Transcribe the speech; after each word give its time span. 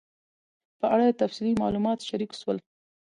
په 0.79 0.85
اړه 0.93 1.05
تفصیلي 1.21 1.53
معلومات 1.61 1.99
شریک 2.09 2.31
سول 2.39 2.57